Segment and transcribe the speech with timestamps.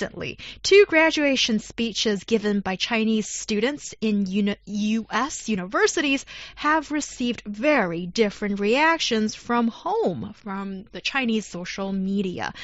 [0.00, 5.46] Recently, two graduation speeches given by Chinese students in uni U.S.
[5.46, 6.24] universities
[6.56, 12.54] have received very different reactions from home, from the Chinese social media.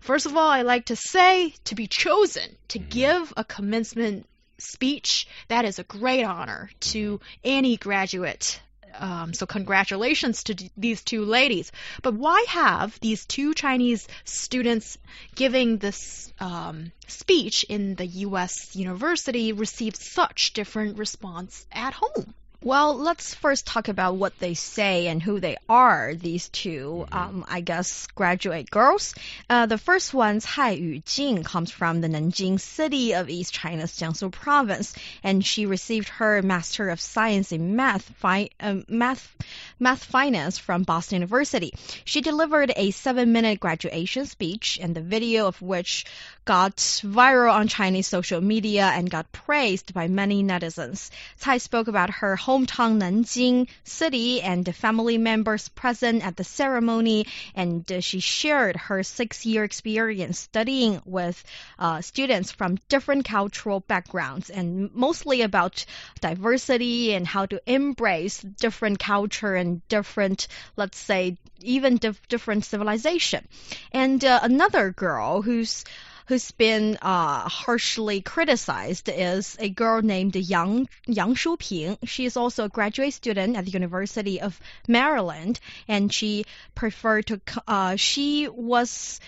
[0.00, 2.88] First of all, I like to say to be chosen to mm-hmm.
[2.88, 4.26] give a commencement
[4.56, 8.58] speech, that is a great honor to any graduate
[8.98, 11.72] um, so congratulations to these two ladies.
[12.02, 14.98] But why have these two Chinese students
[15.34, 18.74] giving this um, speech in the U.S.
[18.76, 22.34] university received such different response at home?
[22.66, 27.16] Well, let's first talk about what they say and who they are, these 2 mm-hmm.
[27.16, 29.14] um, I guess, graduate girls.
[29.48, 34.32] Uh, the first one, Cai Yujing, comes from the Nanjing city of East China's Jiangsu
[34.32, 39.32] province, and she received her Master of Science in Math, fi- uh, math,
[39.78, 41.72] math Finance from Boston University.
[42.04, 46.04] She delivered a seven-minute graduation speech, and the video of which
[46.46, 51.10] got viral on Chinese social media and got praised by many netizens.
[51.40, 57.26] Cai spoke about her hometown Nanjing city and the family members present at the ceremony,
[57.56, 61.42] and she shared her six-year experience studying with
[61.80, 65.84] uh, students from different cultural backgrounds and mostly about
[66.20, 73.44] diversity and how to embrace different culture and different, let's say, even dif different civilization.
[73.90, 75.84] And uh, another girl who's
[76.26, 81.98] who's been uh, harshly criticized is a girl named Yang Yang Shuping.
[82.04, 87.40] She is also a graduate student at the University of Maryland, and she preferred to.
[87.66, 89.20] Uh, she was.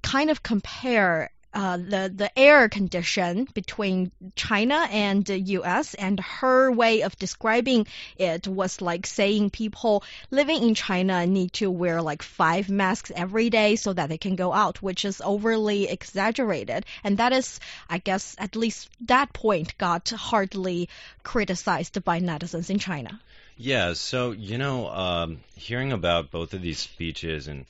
[0.00, 5.94] kind of compare uh, the the air condition between China and the U.S.
[5.94, 7.86] and her way of describing
[8.16, 13.48] it was like saying people living in China need to wear like five masks every
[13.48, 17.98] day so that they can go out, which is overly exaggerated, and that is, I
[17.98, 20.88] guess, at least that point got hardly
[21.22, 23.20] criticized by netizens in China.
[23.56, 27.64] Yeah, so you know, um, hearing about both of these speeches and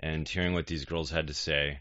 [0.00, 1.78] and hearing what these girls had to say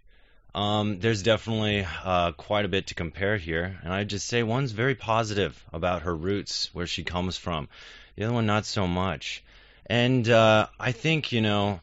[0.56, 4.72] um, there's definitely uh, quite a bit to compare here, and I'd just say one's
[4.72, 7.68] very positive about her roots, where she comes from.
[8.16, 9.44] The other one, not so much.
[9.86, 11.80] And uh, I think, you know,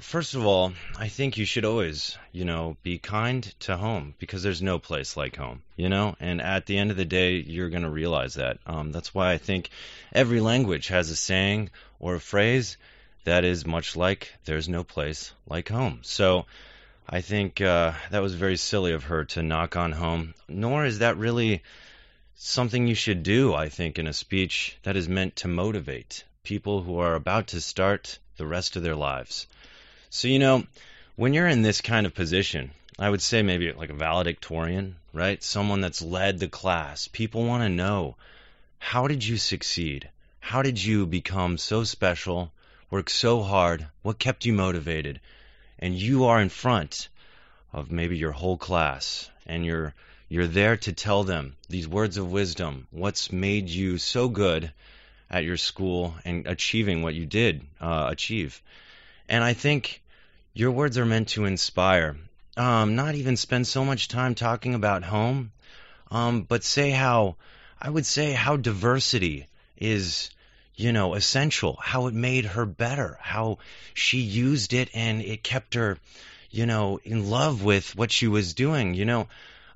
[0.00, 4.42] first of all, I think you should always, you know, be kind to home because
[4.42, 6.16] there's no place like home, you know?
[6.20, 8.58] And at the end of the day, you're going to realize that.
[8.66, 9.70] Um, that's why I think
[10.12, 12.76] every language has a saying or a phrase
[13.24, 16.00] that is much like there's no place like home.
[16.02, 16.46] So,
[17.12, 20.32] I think uh, that was very silly of her to knock on home.
[20.48, 21.64] Nor is that really
[22.36, 26.82] something you should do, I think, in a speech that is meant to motivate people
[26.82, 29.48] who are about to start the rest of their lives.
[30.08, 30.64] So, you know,
[31.16, 35.42] when you're in this kind of position, I would say maybe like a valedictorian, right?
[35.42, 37.08] Someone that's led the class.
[37.08, 38.14] People want to know
[38.78, 40.08] how did you succeed?
[40.38, 42.52] How did you become so special,
[42.88, 43.88] work so hard?
[44.02, 45.18] What kept you motivated?
[45.80, 47.08] And you are in front
[47.72, 49.94] of maybe your whole class and you're
[50.28, 54.70] you're there to tell them these words of wisdom, what's made you so good
[55.28, 58.62] at your school and achieving what you did uh, achieve.
[59.28, 60.00] And I think
[60.54, 62.16] your words are meant to inspire.
[62.56, 65.50] Um, not even spend so much time talking about home,
[66.12, 67.34] um, but say how
[67.80, 69.46] I would say how diversity
[69.78, 70.30] is
[70.80, 73.58] you know, essential, how it made her better, how
[73.92, 75.98] she used it and it kept her,
[76.50, 78.94] you know, in love with what she was doing.
[78.94, 79.28] You know,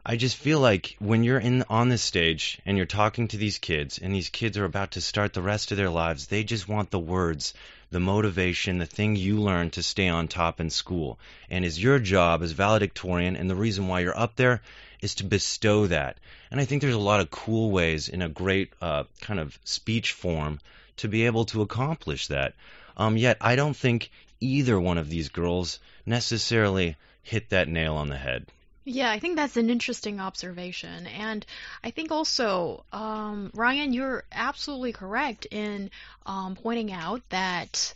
[0.06, 3.59] I just feel like when you're in on this stage and you're talking to these
[3.59, 6.69] kids and these kids are about to start the rest of their lives, they just
[6.69, 7.53] want the words,
[7.90, 11.19] the motivation, the thing you learned to stay on top in school.
[11.50, 14.62] And is your job as valedictorian and the reason why you're up there
[15.02, 16.17] is to bestow that.
[16.50, 19.58] And I think there's a lot of cool ways in a great uh, kind of
[19.64, 20.61] speech form
[20.99, 22.55] to be able to accomplish that.
[22.96, 24.11] Um, yet I don't think
[24.41, 28.46] either one of these girls necessarily hit that nail on the head.
[28.85, 31.06] Yeah, I think that's an interesting observation.
[31.06, 31.44] And
[31.82, 35.91] I think also, um, Ryan, you're absolutely correct in
[36.26, 37.94] um, pointing out that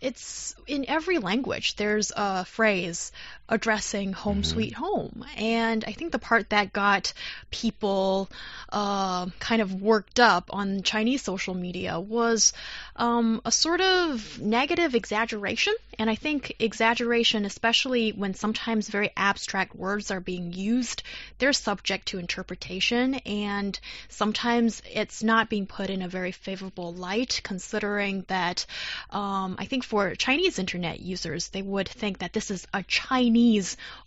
[0.00, 1.76] it's in every language.
[1.76, 3.12] There's a phrase
[3.48, 4.46] addressing home Mhm.
[4.46, 7.12] sweet home, and I think the part that got
[7.50, 8.28] people
[8.70, 12.52] uh, kind of worked up on Chinese social media was
[12.96, 15.74] um, a sort of negative exaggeration.
[15.98, 21.02] And I think exaggeration, especially when sometimes very abstract words are being used,
[21.38, 23.78] they're subject to interpretation, and
[24.08, 28.66] sometimes it's not being put in a very favorable light, considering that
[29.10, 33.37] um, I think for Chinese internet users, they would think that this is a Chinese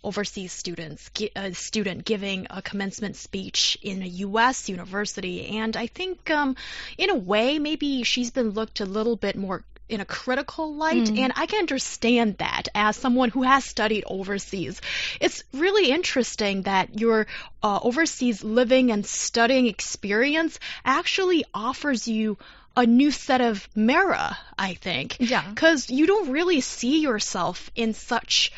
[0.02, 4.68] overseas students gi- uh, student giving a commencement speech in a U.S.
[4.68, 6.56] university, and I think um,
[6.98, 11.08] in a way maybe she's been looked a little bit more in a critical light,
[11.08, 11.18] Mm.
[11.18, 14.80] and I can understand that as someone who has studied overseas.
[15.20, 17.26] It's really interesting that your
[17.62, 22.38] uh, overseas living and studying experience actually offers you
[22.74, 25.16] a new set of mirror, I think.
[25.20, 25.44] Yeah.
[25.50, 28.50] Because you don't really see yourself in such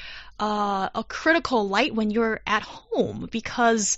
[0.45, 3.97] uh, a critical light when you're at home because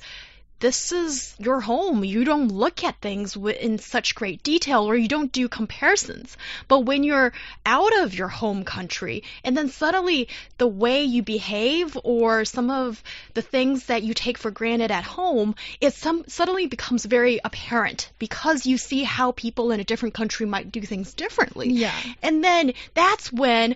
[0.60, 2.04] this is your home.
[2.04, 6.36] You don't look at things in such great detail or you don't do comparisons.
[6.68, 7.32] But when you're
[7.66, 13.02] out of your home country and then suddenly the way you behave or some of
[13.34, 18.12] the things that you take for granted at home, it some suddenly becomes very apparent
[18.20, 21.70] because you see how people in a different country might do things differently.
[21.70, 21.92] Yeah.
[22.22, 23.74] And then that's when,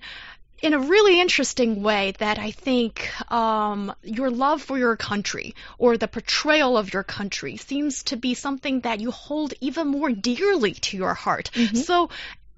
[0.62, 5.97] in a really interesting way, that I think um, your love for your country or
[5.97, 10.73] the portrayal of your country seems to be something that you hold even more dearly
[10.73, 11.51] to your heart.
[11.75, 12.11] So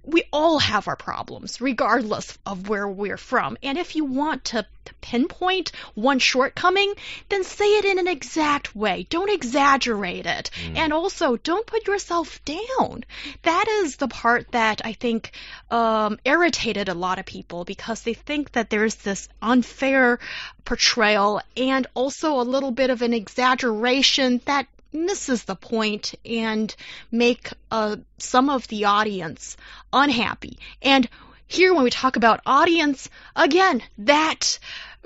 [0.04, 3.56] we all have our problems, regardless of where we're from.
[3.62, 4.66] And if you want to
[5.00, 6.94] pinpoint one shortcoming,
[7.28, 9.06] then say it in an exact way.
[9.10, 10.50] Don't exaggerate it.
[10.74, 13.04] And also, don't put yourself down.
[13.42, 15.32] That is the part that I think
[15.70, 20.18] um, irritated a lot of people because they think that there's this unfair
[20.64, 26.74] portrayal and also a little bit of an exaggeration that misses the point and
[27.10, 29.56] make uh, some of the audience
[29.92, 30.58] unhappy.
[30.80, 31.08] And
[31.46, 34.58] here, when we talk about audience, again, that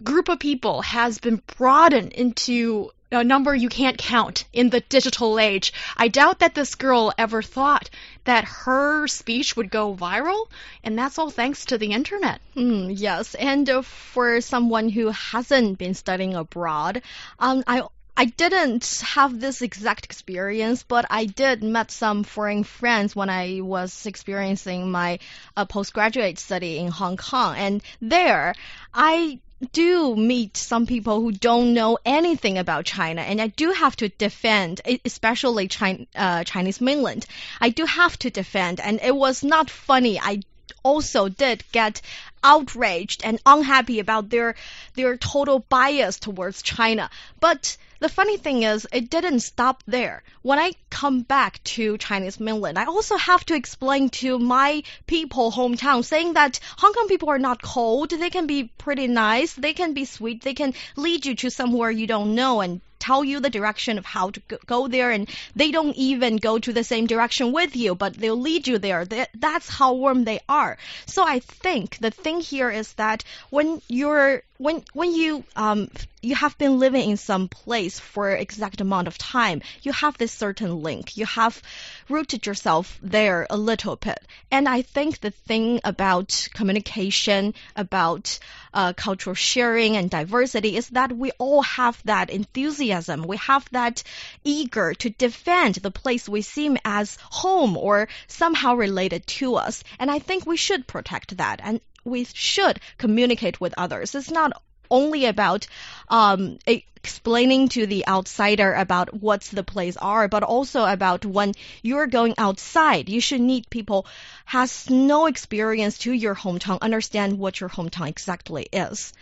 [0.02, 5.38] group of people has been broadened into a number you can't count in the digital
[5.38, 5.72] age.
[5.96, 7.88] I doubt that this girl ever thought
[8.24, 10.48] that her speech would go viral,
[10.82, 12.40] and that's all thanks to the internet.
[12.56, 17.02] Mm, yes, and uh, for someone who hasn't been studying abroad,
[17.38, 17.82] um, I
[18.18, 23.60] I didn't have this exact experience, but I did met some foreign friends when I
[23.60, 25.18] was experiencing my
[25.54, 28.54] uh, postgraduate study in Hong Kong, and there
[28.94, 29.40] I
[29.72, 34.08] do meet some people who don't know anything about China, and I do have to
[34.08, 37.26] defend, especially China, uh, Chinese mainland.
[37.60, 40.18] I do have to defend, and it was not funny.
[40.18, 40.40] I
[40.82, 42.00] also did get
[42.42, 44.54] outraged and unhappy about their
[44.94, 47.10] their total bias towards China.
[47.40, 50.22] But the funny thing is, it didn't stop there.
[50.42, 55.50] When I come back to Chinese mainland, I also have to explain to my people
[55.50, 58.10] hometown, saying that Hong Kong people are not cold.
[58.10, 59.54] They can be pretty nice.
[59.54, 60.42] They can be sweet.
[60.42, 64.04] They can lead you to somewhere you don't know and tell you the direction of
[64.04, 67.94] how to go- there and they don't even go to the same direction with you
[67.94, 69.04] but they'll lead you there.
[69.34, 70.78] That's how warm they are.
[71.06, 75.88] So i think the thing here is that when you're when when you um
[76.22, 80.32] you have been living in some place for exact amount of time you have this
[80.32, 81.62] certain link you have
[82.08, 84.18] rooted yourself there a little bit
[84.50, 88.38] and i think the thing about communication about
[88.76, 93.22] uh, cultural sharing and diversity is that we all have that enthusiasm.
[93.22, 94.02] We have that
[94.44, 99.82] eager to defend the place we seem as home or somehow related to us.
[99.98, 104.14] And I think we should protect that and we should communicate with others.
[104.14, 105.66] It's not only about
[106.08, 112.06] um, explaining to the outsider about what the place are, but also about when you're
[112.06, 114.06] going outside, you should need people
[114.44, 119.12] has no experience to your hometown, understand what your hometown exactly is.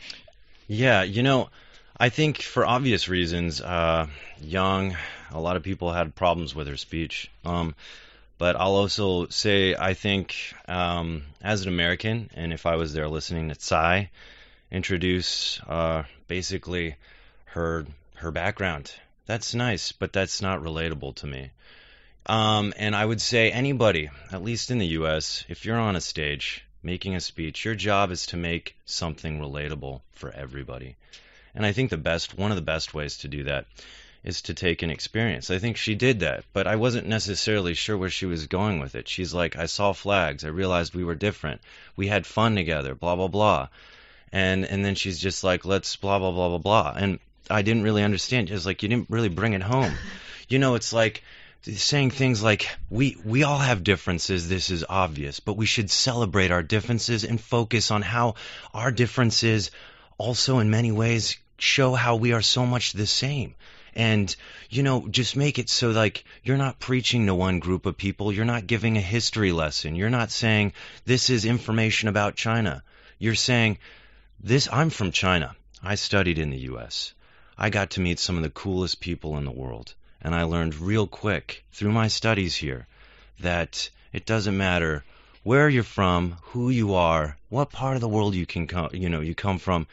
[0.66, 1.50] Yeah, you know,
[1.96, 4.06] I think for obvious reasons, uh,
[4.40, 4.96] Young,
[5.30, 7.30] a lot of people had problems with her speech.
[7.44, 7.74] Um,
[8.38, 10.36] but I'll also say, I think
[10.66, 14.10] um, as an American, and if I was there listening to Cai
[14.70, 16.96] introduce uh, basically
[17.46, 17.86] her
[18.16, 18.92] her background,
[19.26, 21.50] that's nice, but that's not relatable to me.
[22.26, 26.00] Um, and I would say anybody, at least in the U.S., if you're on a
[26.00, 30.96] stage making a speech, your job is to make something relatable for everybody.
[31.54, 33.66] And I think the best, one of the best ways to do that
[34.24, 35.50] is to take an experience.
[35.50, 38.94] I think she did that, but I wasn't necessarily sure where she was going with
[38.94, 39.06] it.
[39.06, 40.44] She's like, I saw flags.
[40.44, 41.60] I realized we were different.
[41.94, 43.68] We had fun together, blah, blah, blah.
[44.32, 46.94] And, and then she's just like, let's blah, blah, blah, blah, blah.
[46.96, 47.18] And
[47.50, 48.50] I didn't really understand.
[48.50, 49.92] It's like, you didn't really bring it home.
[50.48, 51.22] you know, it's like,
[51.72, 56.50] saying things like we we all have differences this is obvious but we should celebrate
[56.50, 58.34] our differences and focus on how
[58.74, 59.70] our differences
[60.18, 63.54] also in many ways show how we are so much the same
[63.94, 64.34] and
[64.70, 68.32] you know just make it so like you're not preaching to one group of people.
[68.32, 69.96] You're not giving a history lesson.
[69.96, 70.72] You're not saying
[71.04, 72.82] this is information about China.
[73.18, 73.78] You're saying
[74.40, 75.56] this I'm from China.
[75.82, 77.14] I studied in the US
[77.56, 79.94] I got to meet some of the coolest people in the world.
[80.20, 82.88] And I learned real quick through my studies here
[83.40, 85.04] that it doesn't matter
[85.44, 89.08] where you're from, who you are, what part of the world you can come, you
[89.08, 89.86] know, you come from,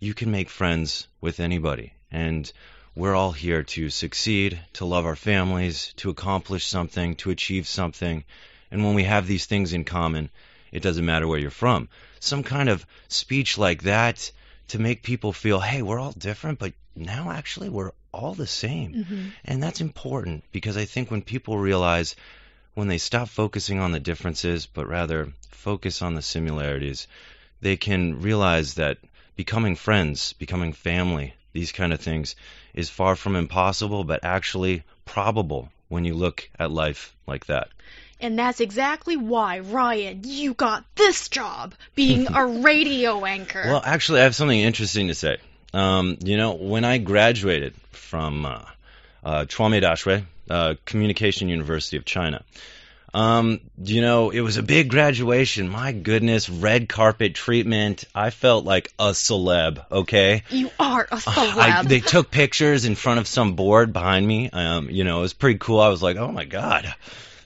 [0.00, 1.92] you can make friends with anybody.
[2.10, 2.50] And
[2.96, 8.24] we're all here to succeed, to love our families, to accomplish something, to achieve something.
[8.70, 10.30] And when we have these things in common,
[10.72, 11.88] it doesn't matter where you're from.
[12.20, 14.32] Some kind of speech like that
[14.68, 18.94] to make people feel, hey, we're all different, but now actually we're all the same.
[18.94, 19.28] Mm-hmm.
[19.44, 22.16] And that's important because I think when people realize
[22.74, 27.08] when they stop focusing on the differences but rather focus on the similarities,
[27.60, 28.98] they can realize that
[29.36, 32.36] becoming friends, becoming family, these kind of things
[32.74, 37.68] is far from impossible but actually probable when you look at life like that.
[38.20, 43.62] And that's exactly why, Ryan, you got this job, being a radio anchor.
[43.66, 45.38] Well, actually, I have something interesting to say.
[45.74, 48.62] Um, you know, when I graduated from uh,
[49.22, 52.42] uh, Chuanmei Daxue, uh, Communication University of China,
[53.14, 55.68] um, you know, it was a big graduation.
[55.68, 58.04] My goodness, red carpet treatment.
[58.14, 59.84] I felt like a celeb.
[59.90, 61.56] Okay, you are a celeb.
[61.56, 64.50] I, they took pictures in front of some board behind me.
[64.50, 65.80] Um, you know, it was pretty cool.
[65.80, 66.92] I was like, oh my god,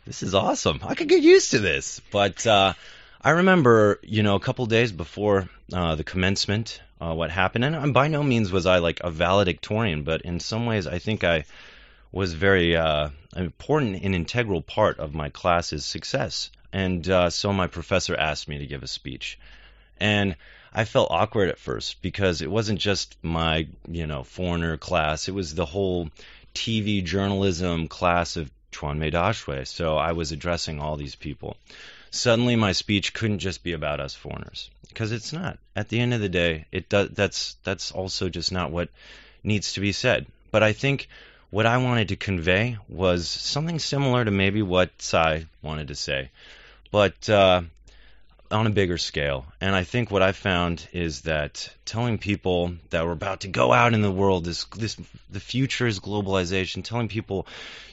[0.07, 0.81] this is awesome.
[0.83, 2.01] I could get used to this.
[2.11, 2.73] But uh,
[3.21, 7.95] I remember, you know, a couple days before uh, the commencement, uh, what happened, and
[7.95, 11.45] by no means was I like a valedictorian, but in some ways, I think I
[12.13, 12.77] was very
[13.37, 16.51] uh, important and integral part of my class's success.
[16.73, 19.39] And uh, so my professor asked me to give a speech,
[19.99, 20.37] and
[20.73, 25.35] I felt awkward at first because it wasn't just my, you know, foreigner class; it
[25.35, 26.11] was the whole
[26.55, 29.67] TV journalism class of Chuan Chuanmei Daxue.
[29.67, 31.57] So I was addressing all these people.
[32.13, 35.59] Suddenly, my speech couldn't just be about us foreigners because it's not.
[35.75, 37.11] At the end of the day, it does.
[37.11, 38.91] That's that's also just not what
[39.43, 40.27] needs to be said.
[40.51, 41.09] But I think
[41.51, 46.31] what I wanted to convey was something similar to maybe what Cai wanted to say,
[46.91, 47.63] but uh,
[48.51, 49.47] on a bigger scale.
[49.61, 53.73] And I think what I found is that telling people that we're about to go
[53.73, 54.97] out in the world, this this
[55.29, 56.85] the future is globalization.
[56.85, 57.47] Telling people,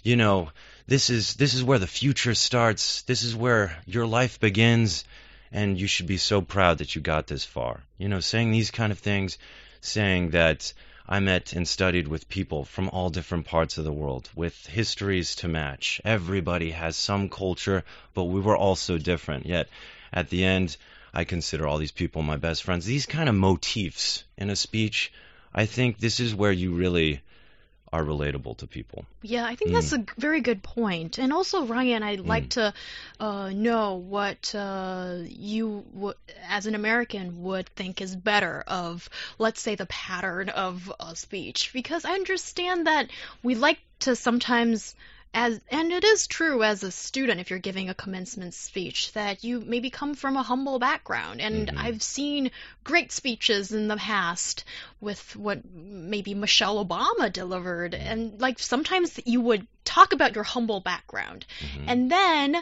[0.03, 0.49] you know,
[0.87, 3.01] this is this is where the future starts.
[3.03, 5.03] This is where your life begins,
[5.51, 7.83] and you should be so proud that you got this far.
[7.97, 9.37] You know, saying these kind of things,
[9.81, 10.73] saying that
[11.09, 15.35] I met and studied with people from all different parts of the world with histories
[15.35, 16.01] to match.
[16.03, 19.45] Everybody has some culture, but we were all so different.
[19.45, 19.69] Yet
[20.11, 20.75] at the end,
[21.13, 22.85] I consider all these people my best friends.
[22.85, 25.13] These kind of motifs in a speech,
[25.53, 27.21] I think this is where you really
[27.93, 29.05] are relatable to people.
[29.21, 31.17] Yeah, I think that's a very good point.
[31.17, 32.73] And also, Ryan, I'd like to
[33.19, 36.13] uh, know what uh, you, w-
[36.49, 41.71] as an American, would think is better of, let's say, the pattern of a speech.
[41.73, 43.09] Because I understand that
[43.41, 44.95] we like to sometimes
[45.33, 49.43] as and it is true as a student if you're giving a commencement speech that
[49.43, 51.77] you maybe come from a humble background and Mhm.
[51.77, 52.51] I've seen
[52.83, 54.63] great speeches in the past
[54.99, 60.79] with what maybe Michelle Obama delivered and like sometimes you would talk about your humble
[60.79, 61.83] background Mhm.
[61.87, 62.57] and then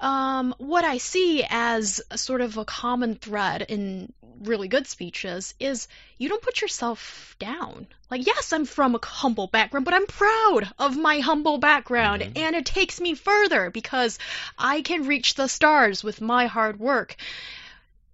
[0.00, 5.54] um, what I see as a sort of a common thread in really good speeches
[5.58, 7.86] is you don't put yourself down.
[8.10, 12.38] Like, yes, I'm from a humble background, but I'm proud of my humble background, Mhm.
[12.38, 14.18] and it takes me further because
[14.56, 17.16] I can reach the stars with my hard work.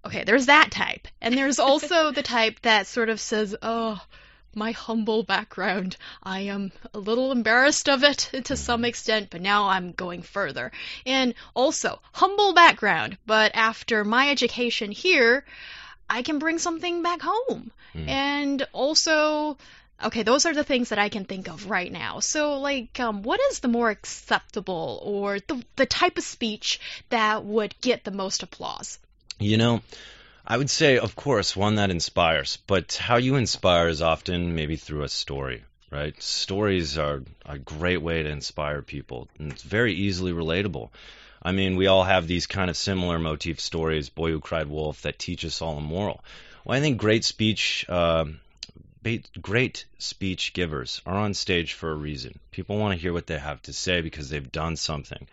[0.07, 1.09] Okay, there's that type.
[1.21, 4.01] And there's also the type that sort of says, oh,
[4.57, 5.97] my humble background.
[6.23, 10.73] I am a little embarrassed of it to some extent, but now I'm going further.
[11.07, 15.45] And also, humble background, but after my education here,
[16.09, 17.71] I can bring something back home.
[17.95, 18.09] Mm.
[18.09, 19.57] And also,
[20.03, 22.21] okay, those are the things that I can think of right now.
[22.21, 27.45] So, like, um, what is the more acceptable or the, the type of speech that
[27.45, 28.99] would get the most applause?
[29.39, 29.83] You know,
[30.47, 34.77] I would say, of course, one that inspires, but how you inspire is often maybe
[34.77, 36.23] through a story, right?
[36.23, 40.91] Stories are a great way to inspire people, and it's very easily relatable.
[41.43, 45.01] I mean, we all have these kind of similar motif stories, Boy Who Cried Wolf,
[45.03, 46.23] that teach us all a moral.
[46.65, 48.27] Well, I think great speech, uh,
[49.41, 52.39] great speech givers are on stage for a reason.
[52.51, 55.27] People want to hear what they have to say because they've done something.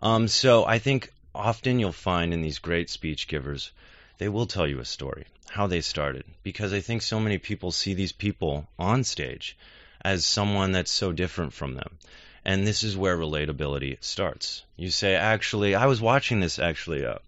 [0.00, 3.72] Um, so I think often you'll find in these great speech givers,
[4.18, 7.70] they will tell you a story, how they started, because I think so many people
[7.70, 9.56] see these people on stage
[10.00, 11.98] as someone that's so different from them.
[12.44, 14.64] And this is where relatability starts.
[14.76, 17.18] You say, actually, I was watching this actually uh,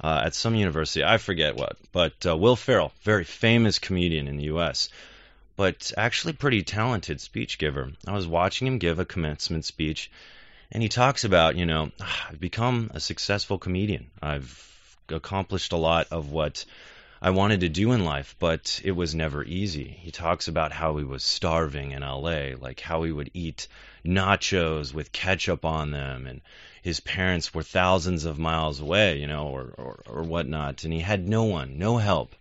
[0.00, 4.36] uh, at some university, I forget what, but uh, Will Ferrell, very famous comedian in
[4.36, 4.88] the U.S.,
[5.56, 7.92] but actually pretty talented speech giver.
[8.06, 10.10] I was watching him give a commencement speech,
[10.72, 11.92] and he talks about, you know,
[12.28, 14.10] I've become a successful comedian.
[14.20, 14.73] I've
[15.08, 16.64] accomplished a lot of what
[17.20, 19.98] I wanted to do in life, but it was never easy.
[20.00, 23.66] He talks about how he was starving in LA, like how he would eat
[24.04, 26.40] nachos with ketchup on them, and
[26.82, 31.00] his parents were thousands of miles away, you know, or, or, or whatnot, and he
[31.00, 32.34] had no one, no help.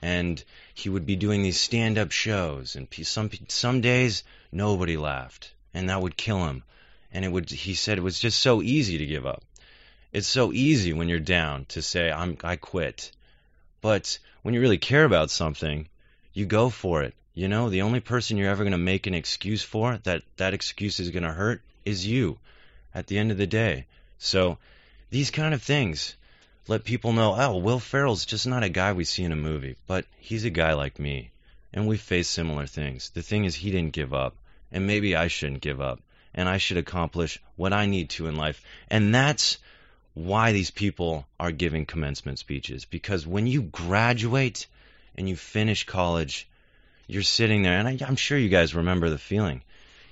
[0.00, 5.52] And he would be doing these stand up shows, and some, some days nobody laughed,
[5.72, 6.62] and that would kill him
[7.12, 9.42] and it would he said it was just so easy to give up.
[10.10, 13.12] It's so easy when you're down to say I'm I quit.
[13.80, 15.88] But when you really care about something,
[16.32, 17.14] you go for it.
[17.34, 20.54] You know, the only person you're ever going to make an excuse for that that
[20.54, 22.38] excuse is going to hurt is you
[22.94, 23.86] at the end of the day.
[24.18, 24.58] So,
[25.10, 26.16] these kind of things
[26.66, 29.76] let people know, oh, Will Ferrell's just not a guy we see in a movie,
[29.86, 31.30] but he's a guy like me.
[31.72, 33.10] And we face similar things.
[33.10, 34.34] The thing is, he didn't give up.
[34.72, 36.00] And maybe I shouldn't give up
[36.34, 38.62] and I should accomplish what I need to in life.
[38.88, 39.58] And that's
[40.14, 42.84] why these people are giving commencement speeches.
[42.84, 44.66] Because when you graduate
[45.16, 46.48] and you finish college,
[47.06, 49.62] you're sitting there, and I, am sure you guys remember the feeling.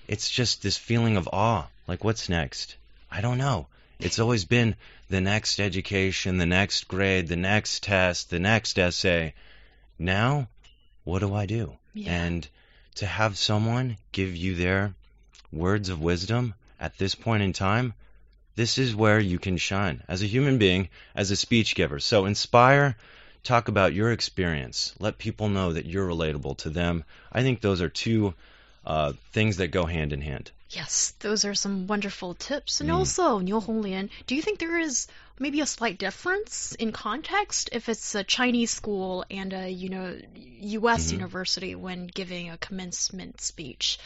[0.08, 1.66] It's just this feeling of awe.
[1.86, 2.76] Like, what's next?
[3.10, 3.66] I don't know.
[3.98, 4.76] It's always been
[5.08, 9.34] the next education, the next grade, the next test, the next essay.
[9.98, 10.48] Now,
[11.04, 11.76] what do I do?
[11.94, 12.12] Yeah.
[12.12, 12.48] And
[12.96, 14.94] to have someone give you their
[15.52, 17.94] words of wisdom at this point in time,
[18.56, 22.00] this is where you can shine as a human being, as a speech giver.
[22.00, 22.96] So inspire,
[23.44, 27.04] talk about your experience, let people know that you're relatable to them.
[27.32, 28.34] I think those are two
[28.84, 30.50] uh, things that go hand in hand.
[30.70, 32.80] Yes, those are some wonderful tips.
[32.80, 32.94] And mm.
[32.94, 35.06] also, Niu Honglian, do you think there is
[35.38, 40.18] maybe a slight difference in context if it's a Chinese school and a you know
[40.60, 41.06] U.S.
[41.06, 41.14] Mm-hmm.
[41.14, 43.98] university when giving a commencement speech?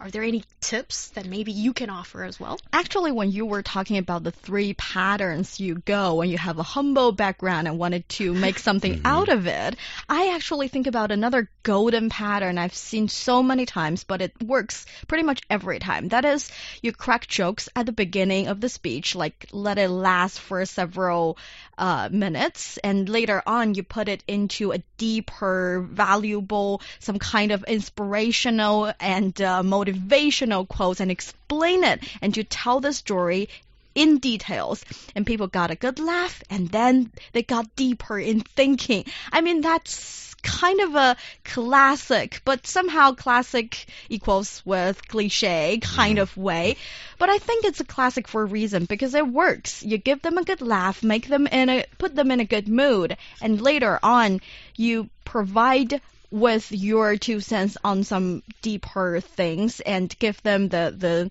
[0.00, 2.58] Are there any tips that maybe you can offer as well?
[2.72, 6.62] Actually, when you were talking about the three patterns you go when you have a
[6.62, 9.06] humble background and wanted to make something mm-hmm.
[9.06, 9.76] out of it,
[10.08, 14.86] I actually think about another golden pattern I've seen so many times, but it works
[15.06, 16.08] pretty much every time.
[16.08, 16.50] That is,
[16.82, 21.38] you crack jokes at the beginning of the speech, like let it last for several
[21.78, 27.64] uh, minutes, and later on you put it into a deeper, valuable, some kind of
[27.64, 33.48] inspirational and uh, motivational quotes and explain it and you tell the story
[33.94, 39.04] in details and people got a good laugh and then they got deeper in thinking.
[39.32, 46.36] I mean, that's kind of a classic, but somehow classic equals with cliche kind of
[46.36, 46.76] way.
[47.18, 49.82] But I think it's a classic for a reason because it works.
[49.82, 52.68] You give them a good laugh, make them in a, put them in a good
[52.68, 54.40] mood, and later on
[54.76, 56.00] you provide
[56.34, 61.30] with your two cents on some deeper things and give them the, the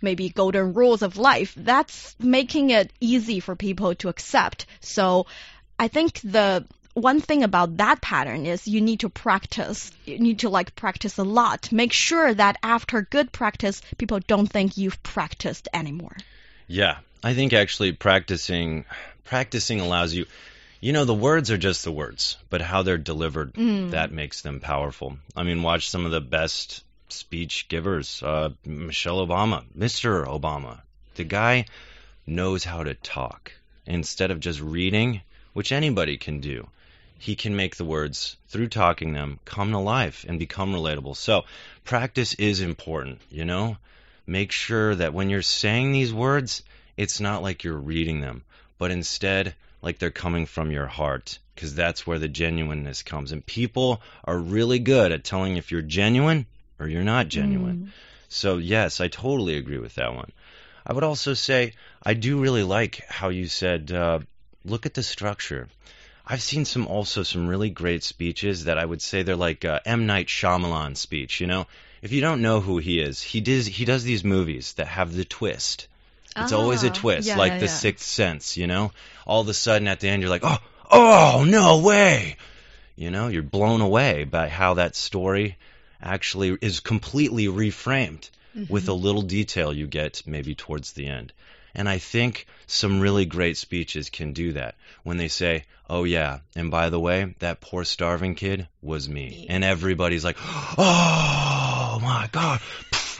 [0.00, 4.66] maybe golden rules of life, that's making it easy for people to accept.
[4.78, 5.26] So
[5.76, 9.90] I think the one thing about that pattern is you need to practice.
[10.04, 11.72] You need to like practice a lot.
[11.72, 16.16] Make sure that after good practice, people don't think you've practiced anymore.
[16.68, 18.84] Yeah, I think actually practicing
[19.24, 20.26] practicing allows you
[20.84, 23.92] you know, the words are just the words, but how they're delivered, mm.
[23.92, 25.16] that makes them powerful.
[25.34, 28.22] I mean, watch some of the best speech givers.
[28.22, 30.26] Uh, Michelle Obama, Mr.
[30.26, 30.82] Obama.
[31.14, 31.64] The guy
[32.26, 33.52] knows how to talk.
[33.86, 35.22] Instead of just reading,
[35.54, 36.68] which anybody can do,
[37.18, 41.16] he can make the words, through talking them, come to life and become relatable.
[41.16, 41.46] So,
[41.84, 43.78] practice is important, you know?
[44.26, 46.62] Make sure that when you're saying these words,
[46.94, 48.44] it's not like you're reading them,
[48.76, 53.32] but instead, like they're coming from your heart because that's where the genuineness comes.
[53.32, 56.46] And people are really good at telling if you're genuine
[56.80, 57.76] or you're not genuine.
[57.76, 57.88] Mm.
[58.28, 60.32] So, yes, I totally agree with that one.
[60.86, 64.20] I would also say I do really like how you said, uh,
[64.64, 65.68] look at the structure.
[66.26, 69.80] I've seen some also some really great speeches that I would say they're like uh,
[69.84, 71.40] M Night Shyamalan speech.
[71.40, 71.66] You know,
[72.00, 75.14] if you don't know who he is, he does he does these movies that have
[75.14, 75.86] the twist.
[76.36, 77.72] It's always a Ah, twist, yeah, like yeah, The yeah.
[77.72, 78.92] Sixth Sense, you know?
[79.26, 80.58] All of a sudden at the end you're like, "Oh,
[80.90, 82.36] oh, no way."
[82.96, 85.56] You know, you're blown away by how that story
[86.02, 88.30] actually is completely reframed
[88.68, 91.32] with a little detail you get maybe towards the end.
[91.74, 96.38] And I think some really great speeches can do that when they say, "Oh yeah,
[96.54, 102.28] and by the way, that poor starving kid was me." And everybody's like, "Oh my
[102.30, 102.60] god."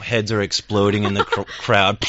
[0.01, 2.05] Heads are exploding in the cr- crowd.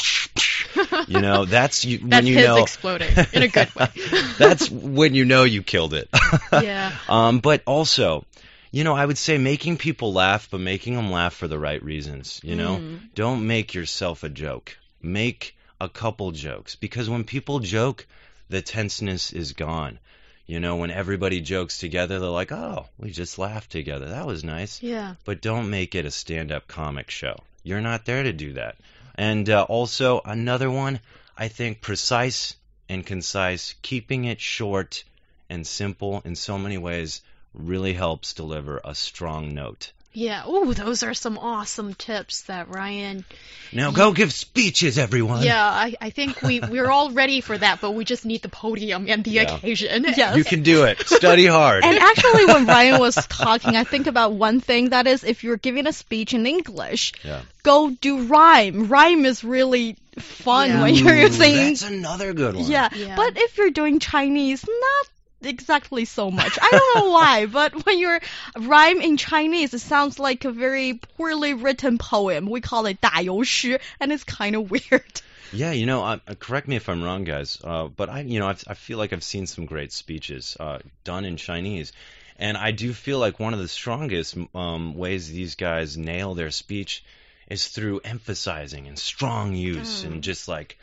[1.07, 3.87] You know, that's you, when That's you his know exploding in a good way.
[4.37, 6.09] that's when you know you killed it.
[6.51, 6.91] Yeah.
[7.07, 8.25] Um, but also,
[8.71, 11.81] you know, I would say making people laugh, but making them laugh for the right
[11.83, 12.41] reasons.
[12.43, 12.99] You know, Mm.
[13.15, 14.77] don't make yourself a joke.
[15.01, 18.05] Make a couple jokes because when people joke,
[18.49, 19.99] the tenseness is gone.
[20.47, 24.07] You know, when everybody jokes together, they're like, "Oh, we just laughed together.
[24.09, 25.15] That was nice." Yeah.
[25.25, 27.35] But don't make it a stand-up comic show.
[27.63, 28.77] You're not there to do that.
[29.17, 30.99] And uh, also another one,
[31.35, 32.55] I think precise
[32.87, 35.03] and concise, keeping it short
[35.49, 37.21] and simple in so many ways
[37.53, 39.91] really helps deliver a strong note.
[40.13, 40.43] Yeah.
[40.45, 43.23] Oh, those are some awesome tips that Ryan.
[43.71, 45.43] Now go give speeches, everyone.
[45.43, 48.49] Yeah, I, I think we we're all ready for that, but we just need the
[48.49, 49.55] podium and the Yeah.
[49.55, 50.05] occasion.
[50.17, 50.35] Yes.
[50.35, 51.05] You can do it.
[51.07, 51.83] Study hard.
[51.83, 55.57] And actually, when Ryan was talking, I think about one thing that is, if you're
[55.57, 57.41] giving a speech in English, Yeah.
[57.61, 58.87] go do rhyme.
[58.87, 60.81] Rhyme is really fun Yeah.
[60.81, 61.73] when you're Ooh, saying.
[61.73, 62.65] That's another good one.
[62.71, 62.89] Yeah.
[62.95, 63.15] Yeah.
[63.15, 65.07] but if you're doing Chinese, not
[65.42, 66.58] exactly so much.
[66.60, 68.20] I don't know why, but when you're
[68.56, 72.46] rhyme in Chinese, it sounds like a very poorly written poem.
[72.46, 75.20] We call it 打油诗, and it's kind of weird.
[75.52, 78.38] Yeah, you know, uh, uh, correct me if I'm wrong, guys, uh, but I, you
[78.38, 81.92] know, I've, I feel like I've seen some great speeches uh, done in Chinese,
[82.38, 86.50] and I do feel like one of the strongest um, ways these guys nail their
[86.50, 87.04] speech
[87.48, 90.78] is through emphasizing and strong use, and just like,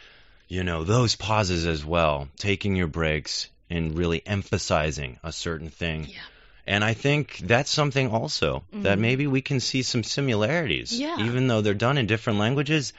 [0.47, 6.06] you know, those pauses as well, taking your breaks and really emphasizing a certain thing.
[6.08, 6.16] Yeah.
[6.66, 9.00] And I think that's something also that mm-hmm.
[9.00, 11.16] maybe we can see some similarities, Yeah.
[11.18, 12.94] even though they're done in different languages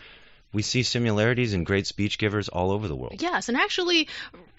[0.55, 3.21] we see similarities in great speech givers all over the world.
[3.21, 4.07] Yes, and actually,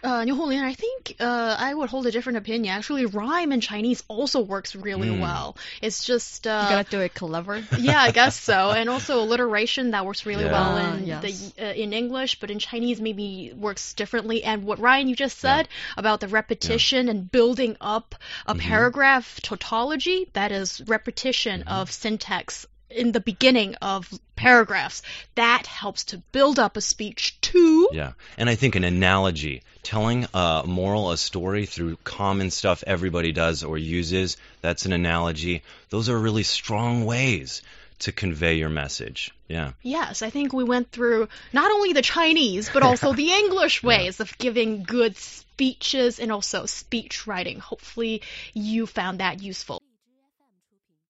[0.04, 2.74] uh, Niu Honglin, I think uh, I would hold a different opinion.
[2.76, 5.20] Actually, rhyme in Chinese also works really Mm.
[5.20, 5.56] well.
[5.82, 7.62] It's just uh, you gotta do it clever.
[7.78, 8.70] yeah, I guess so.
[8.72, 10.52] And also alliteration that works really Yeah.
[10.52, 11.22] well Ah, in yes.
[11.56, 14.44] the uh, in English, but in Chinese maybe works differently.
[14.44, 18.14] And what Ryan you just said about the repetition and building up
[18.46, 18.60] a Mm-hmm.
[18.68, 21.80] paragraph tautology, that is repetition Mm-hmm.
[21.80, 25.02] of syntax in the beginning of paragraphs.
[25.34, 27.88] That helps to build up a speech too.
[27.92, 33.32] Yeah, and I think an analogy, telling a moral, a story through common stuff everybody
[33.32, 35.62] does or uses, that's an analogy.
[35.90, 37.62] Those are really strong ways
[38.00, 39.32] to convey your message.
[39.48, 39.72] Yeah.
[39.82, 44.20] Yes, I think we went through not only the Chinese, but also the English ways
[44.20, 47.58] of giving good speeches and also speech writing.
[47.58, 48.22] Hopefully,
[48.52, 49.80] you found that useful.